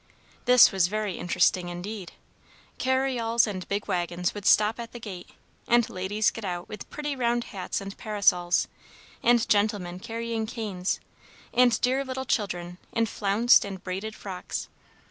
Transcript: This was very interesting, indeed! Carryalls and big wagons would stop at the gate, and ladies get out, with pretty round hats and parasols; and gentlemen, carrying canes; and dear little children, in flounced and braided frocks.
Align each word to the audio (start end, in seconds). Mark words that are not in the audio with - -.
This 0.45 0.71
was 0.71 0.87
very 0.87 1.19
interesting, 1.19 1.69
indeed! 1.69 2.13
Carryalls 2.79 3.45
and 3.45 3.67
big 3.67 3.87
wagons 3.87 4.33
would 4.33 4.47
stop 4.47 4.79
at 4.79 4.93
the 4.93 4.99
gate, 4.99 5.29
and 5.67 5.87
ladies 5.91 6.31
get 6.31 6.43
out, 6.43 6.67
with 6.67 6.89
pretty 6.89 7.15
round 7.15 7.43
hats 7.43 7.79
and 7.81 7.95
parasols; 7.99 8.67
and 9.21 9.47
gentlemen, 9.47 9.99
carrying 9.99 10.47
canes; 10.47 10.99
and 11.53 11.79
dear 11.81 12.03
little 12.03 12.25
children, 12.25 12.79
in 12.91 13.05
flounced 13.05 13.63
and 13.63 13.83
braided 13.83 14.15
frocks. 14.15 14.69